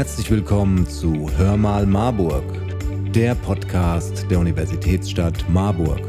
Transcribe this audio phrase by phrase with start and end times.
[0.00, 2.42] Herzlich willkommen zu Hör mal Marburg,
[3.12, 6.00] der Podcast der Universitätsstadt Marburg.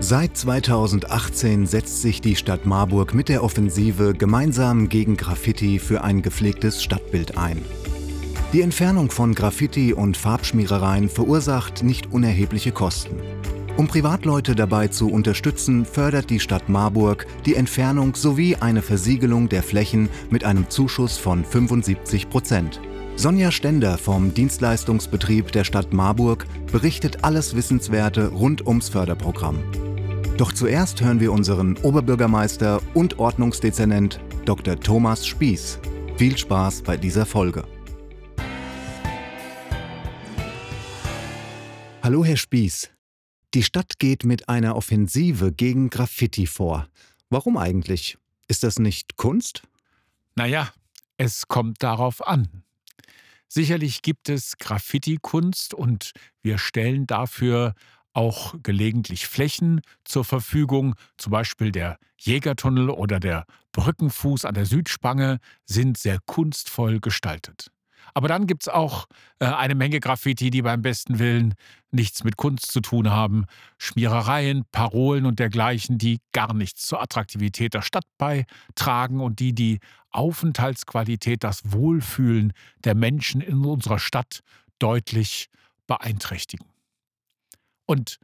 [0.00, 6.20] Seit 2018 setzt sich die Stadt Marburg mit der Offensive gemeinsam gegen Graffiti für ein
[6.20, 7.62] gepflegtes Stadtbild ein.
[8.52, 13.16] Die Entfernung von Graffiti und Farbschmierereien verursacht nicht unerhebliche Kosten.
[13.76, 19.64] Um Privatleute dabei zu unterstützen, fördert die Stadt Marburg die Entfernung sowie eine Versiegelung der
[19.64, 22.80] Flächen mit einem Zuschuss von 75 Prozent.
[23.16, 29.58] Sonja Stender vom Dienstleistungsbetrieb der Stadt Marburg berichtet alles Wissenswerte rund ums Förderprogramm.
[30.36, 34.78] Doch zuerst hören wir unseren Oberbürgermeister und Ordnungsdezernent Dr.
[34.78, 35.80] Thomas Spieß.
[36.16, 37.64] Viel Spaß bei dieser Folge.
[42.04, 42.93] Hallo, Herr Spieß.
[43.54, 46.88] Die Stadt geht mit einer Offensive gegen Graffiti vor.
[47.30, 48.18] Warum eigentlich?
[48.48, 49.62] Ist das nicht Kunst?
[50.34, 50.72] Naja,
[51.18, 52.64] es kommt darauf an.
[53.46, 56.10] Sicherlich gibt es Graffiti-Kunst und
[56.42, 57.74] wir stellen dafür
[58.12, 60.96] auch gelegentlich Flächen zur Verfügung.
[61.16, 67.70] Zum Beispiel der Jägertunnel oder der Brückenfuß an der Südspange sind sehr kunstvoll gestaltet.
[68.14, 69.06] Aber dann gibt es auch
[69.40, 71.54] äh, eine Menge Graffiti, die beim besten Willen
[71.90, 73.46] nichts mit Kunst zu tun haben.
[73.76, 79.80] Schmierereien, Parolen und dergleichen, die gar nichts zur Attraktivität der Stadt beitragen und die die
[80.10, 82.52] Aufenthaltsqualität, das Wohlfühlen
[82.84, 84.40] der Menschen in unserer Stadt
[84.78, 85.48] deutlich
[85.88, 86.66] beeinträchtigen.
[87.86, 88.18] Und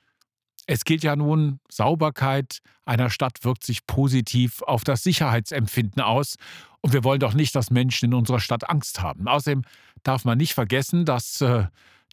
[0.67, 6.37] es gilt ja nun, Sauberkeit einer Stadt wirkt sich positiv auf das Sicherheitsempfinden aus.
[6.81, 9.29] Und wir wollen doch nicht, dass Menschen in unserer Stadt Angst haben.
[9.29, 9.63] Außerdem
[10.03, 11.67] darf man nicht vergessen, dass äh,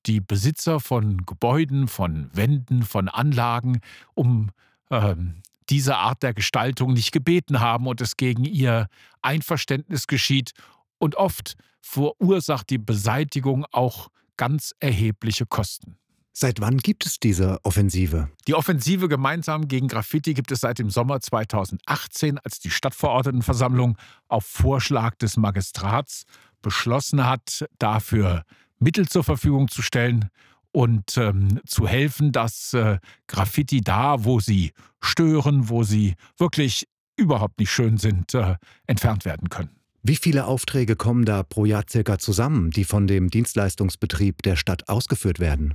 [0.05, 3.81] die Besitzer von Gebäuden, von Wänden, von Anlagen
[4.13, 4.51] um
[4.91, 8.87] ähm, diese Art der Gestaltung nicht gebeten haben und es gegen ihr
[9.21, 10.51] Einverständnis geschieht.
[10.97, 15.97] Und oft verursacht die Beseitigung auch ganz erhebliche Kosten.
[16.39, 18.29] Seit wann gibt es diese Offensive?
[18.47, 24.45] Die Offensive gemeinsam gegen Graffiti gibt es seit dem Sommer 2018, als die Stadtverordnetenversammlung auf
[24.45, 26.25] Vorschlag des Magistrats
[26.61, 28.43] beschlossen hat, dafür
[28.77, 30.29] Mittel zur Verfügung zu stellen
[30.71, 37.59] und ähm, zu helfen, dass äh, Graffiti da, wo sie stören, wo sie wirklich überhaupt
[37.59, 39.71] nicht schön sind, äh, entfernt werden können.
[40.03, 44.87] Wie viele Aufträge kommen da pro Jahr circa zusammen, die von dem Dienstleistungsbetrieb der Stadt
[44.87, 45.73] ausgeführt werden?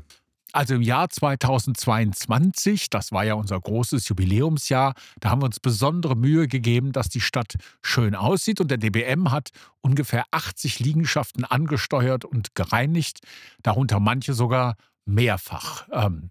[0.52, 6.14] Also im Jahr 2022, das war ja unser großes Jubiläumsjahr, da haben wir uns besondere
[6.14, 8.60] Mühe gegeben, dass die Stadt schön aussieht.
[8.60, 13.20] Und der DBM hat ungefähr 80 Liegenschaften angesteuert und gereinigt,
[13.62, 14.76] darunter manche sogar
[15.06, 15.88] mehrfach.
[15.90, 16.30] Ähm,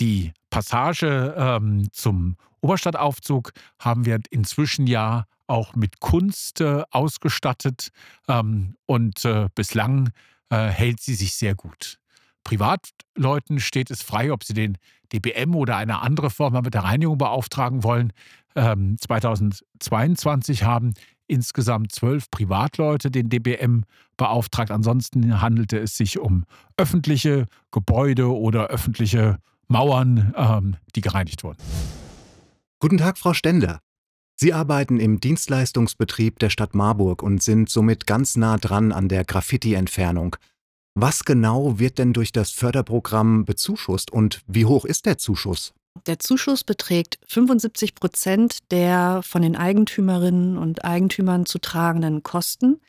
[0.00, 7.90] die Passage ähm, zum Oberstadtaufzug haben wir inzwischen ja auch mit Kunst äh, ausgestattet
[8.28, 10.10] ähm, und äh, bislang
[10.48, 11.98] äh, hält sie sich sehr gut.
[12.44, 14.78] Privatleuten steht es frei, ob sie den
[15.12, 18.12] DBM oder eine andere Firma mit der Reinigung beauftragen wollen.
[18.54, 20.94] Ähm, 2022 haben
[21.26, 23.84] insgesamt zwölf Privatleute den DBM
[24.16, 24.70] beauftragt.
[24.70, 26.44] Ansonsten handelte es sich um
[26.76, 31.58] öffentliche Gebäude oder öffentliche Mauern, ähm, die gereinigt wurden.
[32.80, 33.80] Guten Tag, Frau Stender.
[34.34, 39.24] Sie arbeiten im Dienstleistungsbetrieb der Stadt Marburg und sind somit ganz nah dran an der
[39.24, 40.36] Graffiti-Entfernung.
[41.02, 45.72] Was genau wird denn durch das Förderprogramm bezuschusst und wie hoch ist der Zuschuss?
[46.06, 52.82] Der Zuschuss beträgt 75 Prozent der von den Eigentümerinnen und Eigentümern zu tragenden Kosten.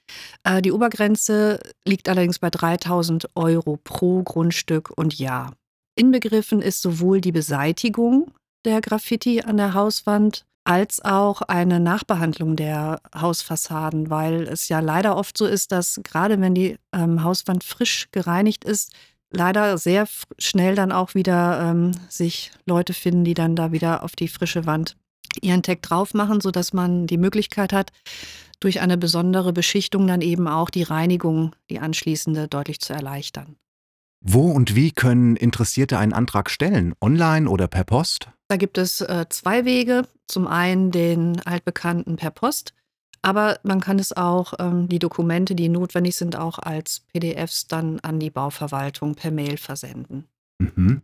[0.44, 5.53] Äh, die Obergrenze liegt allerdings bei 3000 Euro pro Grundstück und Jahr.
[5.95, 8.33] Inbegriffen ist sowohl die Beseitigung
[8.66, 15.17] der Graffiti an der Hauswand als auch eine Nachbehandlung der Hausfassaden, weil es ja leider
[15.17, 18.94] oft so ist, dass gerade wenn die ähm, Hauswand frisch gereinigt ist,
[19.31, 20.07] leider sehr
[20.38, 24.66] schnell dann auch wieder ähm, sich Leute finden, die dann da wieder auf die frische
[24.66, 24.97] Wand
[25.41, 27.91] ihren Tag drauf machen, sodass man die Möglichkeit hat,
[28.59, 33.55] durch eine besondere Beschichtung dann eben auch die Reinigung, die anschließende, deutlich zu erleichtern.
[34.23, 36.93] Wo und wie können Interessierte einen Antrag stellen?
[37.02, 38.29] Online oder per Post?
[38.52, 40.06] Da gibt es äh, zwei Wege.
[40.28, 42.74] Zum einen den altbekannten per Post,
[43.22, 48.02] aber man kann es auch, ähm, die Dokumente, die notwendig sind, auch als PDFs dann
[48.02, 50.26] an die Bauverwaltung per Mail versenden.
[50.59, 51.02] Mhm.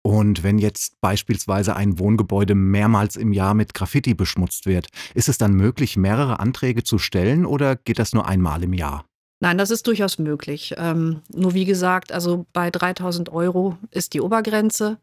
[0.00, 5.36] Und wenn jetzt beispielsweise ein Wohngebäude mehrmals im Jahr mit Graffiti beschmutzt wird, ist es
[5.36, 9.04] dann möglich, mehrere Anträge zu stellen oder geht das nur einmal im Jahr?
[9.40, 10.72] Nein, das ist durchaus möglich.
[10.78, 14.96] Ähm, nur wie gesagt, also bei 3000 Euro ist die Obergrenze.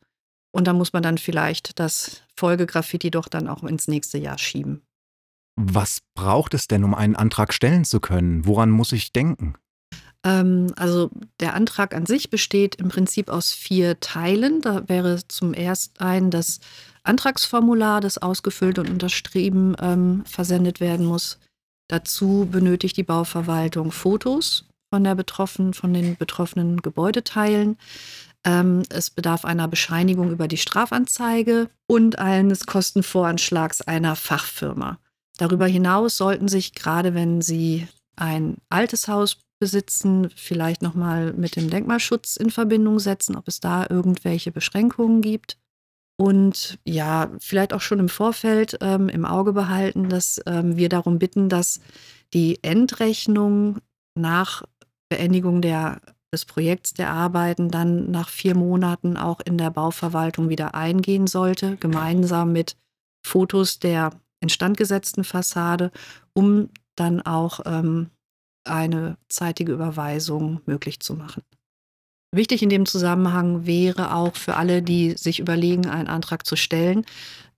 [0.53, 4.83] Und da muss man dann vielleicht das Folgegraffiti doch dann auch ins nächste Jahr schieben.
[5.55, 8.45] Was braucht es denn, um einen Antrag stellen zu können?
[8.45, 9.55] Woran muss ich denken?
[10.23, 14.61] Ähm, also der Antrag an sich besteht im Prinzip aus vier Teilen.
[14.61, 16.59] Da wäre zum ersten ein das
[17.03, 21.39] Antragsformular, das ausgefüllt und unterschrieben ähm, versendet werden muss.
[21.89, 27.77] Dazu benötigt die Bauverwaltung Fotos von der betroffenen, von den betroffenen Gebäudeteilen.
[28.45, 34.99] Ähm, es bedarf einer Bescheinigung über die Strafanzeige und eines Kostenvoranschlags einer Fachfirma.
[35.37, 41.69] Darüber hinaus sollten sich gerade, wenn Sie ein altes Haus besitzen, vielleicht nochmal mit dem
[41.69, 45.57] Denkmalschutz in Verbindung setzen, ob es da irgendwelche Beschränkungen gibt.
[46.17, 51.17] Und ja, vielleicht auch schon im Vorfeld ähm, im Auge behalten, dass ähm, wir darum
[51.17, 51.79] bitten, dass
[52.33, 53.79] die Endrechnung
[54.15, 54.63] nach
[55.09, 56.01] Beendigung der,
[56.33, 61.77] des Projekts der Arbeiten dann nach vier Monaten auch in der Bauverwaltung wieder eingehen sollte,
[61.77, 62.75] gemeinsam mit
[63.25, 65.91] Fotos der instandgesetzten Fassade,
[66.33, 68.09] um dann auch ähm,
[68.65, 71.43] eine zeitige Überweisung möglich zu machen.
[72.35, 77.05] Wichtig in dem Zusammenhang wäre auch für alle, die sich überlegen, einen Antrag zu stellen,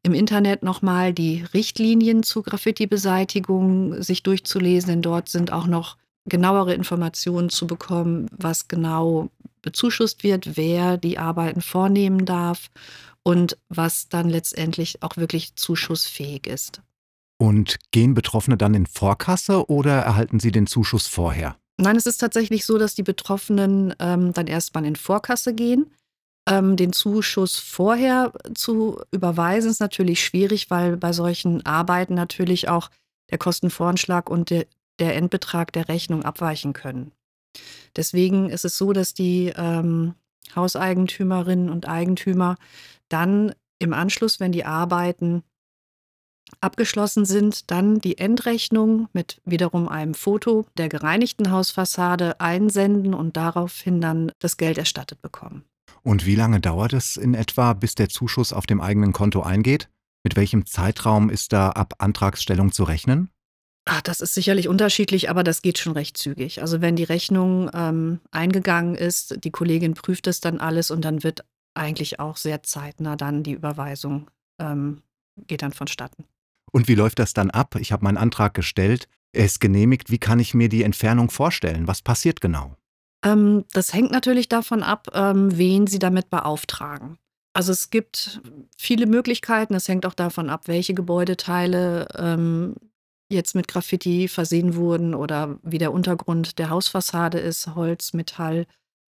[0.04, 6.74] im Internet nochmal die Richtlinien zur Graffiti-Beseitigung sich durchzulesen, denn dort sind auch noch genauere
[6.74, 9.30] Informationen zu bekommen, was genau
[9.62, 12.69] bezuschusst wird, wer die Arbeiten vornehmen darf
[13.24, 16.81] und was dann letztendlich auch wirklich zuschussfähig ist.
[17.38, 21.57] Und gehen Betroffene dann in Vorkasse oder erhalten sie den Zuschuss vorher?
[21.77, 25.92] Nein, es ist tatsächlich so, dass die Betroffenen ähm, dann erstmal in Vorkasse gehen.
[26.48, 32.89] Ähm, den Zuschuss vorher zu überweisen ist natürlich schwierig, weil bei solchen Arbeiten natürlich auch
[33.31, 34.68] der Kostenvoranschlag und der,
[35.00, 37.12] der Endbetrag der Rechnung abweichen können.
[37.95, 40.15] Deswegen ist es so, dass die ähm,
[40.56, 42.57] Hauseigentümerinnen und Eigentümer
[43.09, 45.44] dann im Anschluss, wenn die Arbeiten
[46.62, 54.00] abgeschlossen sind, dann die Endrechnung mit wiederum einem Foto der gereinigten Hausfassade einsenden und daraufhin
[54.01, 55.65] dann das Geld erstattet bekommen.
[56.03, 59.89] Und wie lange dauert es in etwa, bis der Zuschuss auf dem eigenen Konto eingeht?
[60.24, 63.30] Mit welchem Zeitraum ist da ab Antragsstellung zu rechnen?
[63.86, 66.62] Ach, das ist sicherlich unterschiedlich, aber das geht schon recht zügig.
[66.62, 71.24] Also wenn die Rechnung ähm, eingegangen ist, die Kollegin prüft es dann alles und dann
[71.24, 71.46] wird
[71.76, 75.04] eigentlich auch sehr zeitnah dann die Überweisung ähm,
[75.38, 76.26] geht dann vonstatten.
[76.72, 77.76] Und wie läuft das dann ab?
[77.80, 80.10] Ich habe meinen Antrag gestellt, er ist genehmigt.
[80.10, 81.88] Wie kann ich mir die Entfernung vorstellen?
[81.88, 82.76] Was passiert genau?
[83.24, 87.18] Ähm, das hängt natürlich davon ab, ähm, wen Sie damit beauftragen.
[87.54, 88.42] Also es gibt
[88.78, 89.74] viele Möglichkeiten.
[89.76, 92.76] Es hängt auch davon ab, welche Gebäudeteile ähm,
[93.30, 98.68] jetzt mit Graffiti versehen wurden oder wie der Untergrund der Hausfassade ist, Holz, Metall,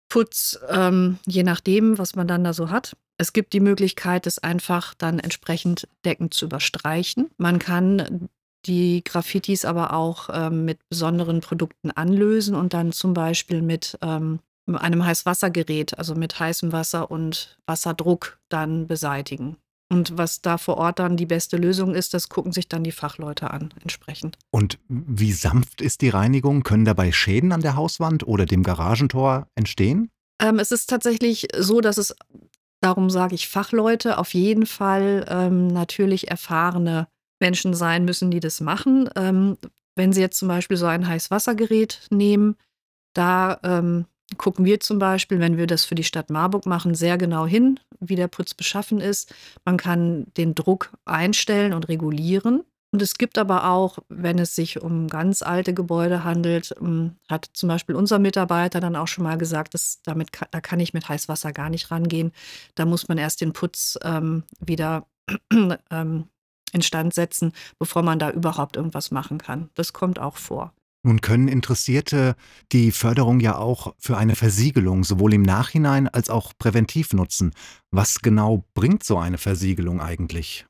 [0.09, 2.97] Putz, ähm, je nachdem, was man dann da so hat.
[3.19, 7.31] Es gibt die Möglichkeit, es einfach dann entsprechend deckend zu überstreichen.
[7.39, 8.29] Man kann
[8.67, 14.41] die Graffitis aber auch ähm, mit besonderen Produkten anlösen und dann zum Beispiel mit ähm,
[14.67, 19.57] einem Heißwassergerät, also mit heißem Wasser und Wasserdruck dann beseitigen.
[19.89, 22.93] Und was da vor Ort dann die beste Lösung ist, das gucken sich dann die
[22.93, 24.37] Fachleute an entsprechend.
[24.51, 26.65] Und wie sanft ist die Reinigung?
[26.65, 30.11] Können dabei Schäden an der Hauswand oder dem Garagentor entstehen?
[30.43, 32.17] Ähm, es ist tatsächlich so, dass es,
[32.81, 37.07] darum sage ich Fachleute, auf jeden Fall ähm, natürlich erfahrene
[37.41, 39.09] Menschen sein müssen, die das machen.
[39.15, 39.57] Ähm,
[39.95, 42.57] wenn Sie jetzt zum Beispiel so ein Heißwassergerät nehmen,
[43.15, 44.07] da ähm,
[44.37, 47.79] gucken wir zum Beispiel, wenn wir das für die Stadt Marburg machen, sehr genau hin,
[48.01, 49.35] wie der Putz beschaffen ist.
[49.65, 52.65] Man kann den Druck einstellen und regulieren.
[52.93, 57.51] Und es gibt aber auch, wenn es sich um ganz alte Gebäude handelt, ähm, hat
[57.53, 61.09] zum Beispiel unser Mitarbeiter dann auch schon mal gesagt, dass damit da kann ich mit
[61.09, 62.33] Heißwasser gar nicht rangehen.
[62.75, 65.07] Da muss man erst den Putz ähm, wieder
[65.91, 66.29] ähm,
[66.73, 69.71] instand setzen, bevor man da überhaupt irgendwas machen kann.
[69.75, 70.73] Das kommt auch vor.
[71.07, 72.35] Nun können Interessierte
[72.73, 77.53] die Förderung ja auch für eine Versiegelung sowohl im Nachhinein als auch präventiv nutzen.
[77.93, 80.67] Was genau bringt so eine Versiegelung eigentlich?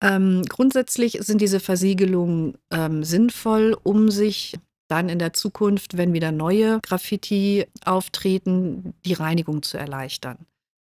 [0.00, 4.56] Ähm, grundsätzlich sind diese Versiegelungen ähm, sinnvoll, um sich
[4.86, 10.38] dann in der Zukunft, wenn wieder neue Graffiti auftreten, die Reinigung zu erleichtern.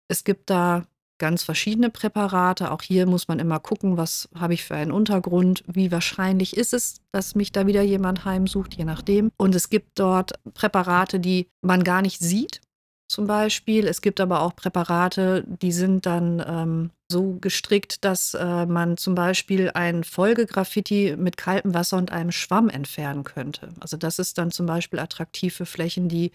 [0.07, 0.85] Es gibt da
[1.17, 2.71] ganz verschiedene Präparate.
[2.71, 6.73] Auch hier muss man immer gucken, was habe ich für einen Untergrund, wie wahrscheinlich ist
[6.73, 9.31] es, dass mich da wieder jemand heimsucht, je nachdem.
[9.37, 12.61] Und es gibt dort Präparate, die man gar nicht sieht,
[13.07, 13.87] zum Beispiel.
[13.87, 19.15] Es gibt aber auch Präparate, die sind dann ähm, so gestrickt, dass äh, man zum
[19.15, 23.69] Beispiel ein Folgegraffiti mit kaltem Wasser und einem Schwamm entfernen könnte.
[23.79, 26.31] Also das ist dann zum Beispiel attraktiv für Flächen, die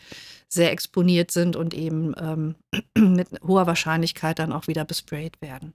[0.48, 2.54] sehr exponiert sind und eben ähm,
[2.96, 5.74] mit hoher Wahrscheinlichkeit dann auch wieder besprayt werden.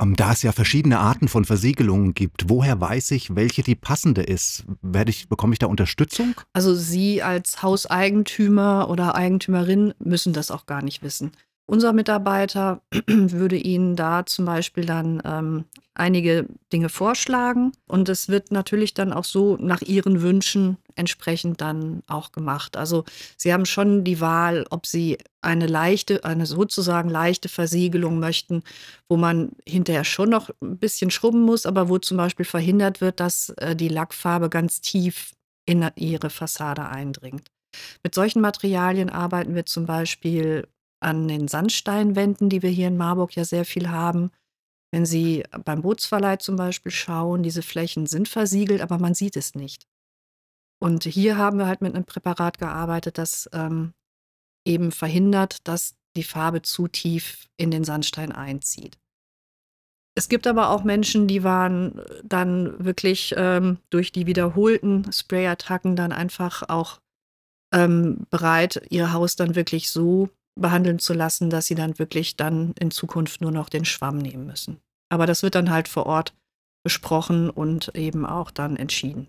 [0.00, 4.22] Ähm, da es ja verschiedene Arten von Versiegelungen gibt, woher weiß ich, welche die passende
[4.22, 4.64] ist?
[4.80, 6.34] Werde ich, bekomme ich da Unterstützung?
[6.52, 11.32] Also Sie als Hauseigentümer oder Eigentümerin müssen das auch gar nicht wissen.
[11.70, 18.50] Unser Mitarbeiter würde Ihnen da zum Beispiel dann ähm, einige Dinge vorschlagen und es wird
[18.50, 22.78] natürlich dann auch so nach Ihren Wünschen entsprechend dann auch gemacht.
[22.78, 23.04] Also
[23.36, 28.62] Sie haben schon die Wahl, ob Sie eine leichte, eine sozusagen leichte Versiegelung möchten,
[29.06, 33.20] wo man hinterher schon noch ein bisschen schrubben muss, aber wo zum Beispiel verhindert wird,
[33.20, 35.32] dass äh, die Lackfarbe ganz tief
[35.66, 37.50] in Ihre Fassade eindringt.
[38.02, 40.66] Mit solchen Materialien arbeiten wir zum Beispiel
[41.00, 44.30] an den Sandsteinwänden, die wir hier in Marburg ja sehr viel haben.
[44.90, 49.54] Wenn Sie beim Bootsverleih zum Beispiel schauen, diese Flächen sind versiegelt, aber man sieht es
[49.54, 49.86] nicht.
[50.80, 53.92] Und hier haben wir halt mit einem Präparat gearbeitet, das ähm,
[54.66, 58.98] eben verhindert, dass die Farbe zu tief in den Sandstein einzieht.
[60.16, 66.10] Es gibt aber auch Menschen, die waren dann wirklich ähm, durch die wiederholten Sprayattacken dann
[66.12, 67.00] einfach auch
[67.72, 72.74] ähm, bereit, ihr Haus dann wirklich so behandeln zu lassen, dass sie dann wirklich dann
[72.78, 74.78] in Zukunft nur noch den Schwamm nehmen müssen.
[75.08, 76.34] Aber das wird dann halt vor Ort
[76.82, 79.28] besprochen und eben auch dann entschieden.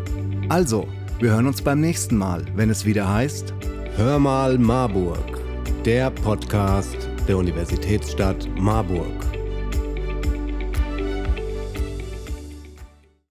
[0.49, 0.89] Also,
[1.21, 3.55] wir hören uns beim nächsten Mal, wenn es wieder heißt
[3.95, 5.39] Hör mal Marburg,
[5.85, 9.34] der Podcast der Universitätsstadt Marburg.